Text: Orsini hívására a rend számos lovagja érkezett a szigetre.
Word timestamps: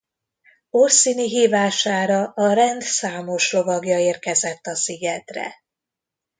Orsini 0.69 1.27
hívására 1.27 2.31
a 2.35 2.53
rend 2.53 2.81
számos 2.81 3.51
lovagja 3.51 3.99
érkezett 3.99 4.65
a 4.67 4.75
szigetre. 4.75 5.55